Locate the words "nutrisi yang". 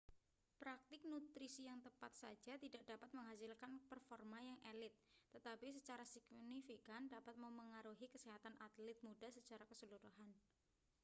1.11-1.77